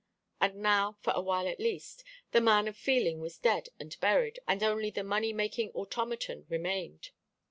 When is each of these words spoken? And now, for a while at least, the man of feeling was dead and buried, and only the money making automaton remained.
And 0.41 0.55
now, 0.55 0.97
for 1.01 1.13
a 1.15 1.21
while 1.21 1.47
at 1.47 1.59
least, 1.59 2.03
the 2.31 2.41
man 2.41 2.67
of 2.67 2.75
feeling 2.75 3.19
was 3.19 3.37
dead 3.37 3.69
and 3.79 3.95
buried, 3.99 4.39
and 4.47 4.63
only 4.63 4.89
the 4.89 5.03
money 5.03 5.31
making 5.31 5.69
automaton 5.75 6.47
remained. 6.49 7.11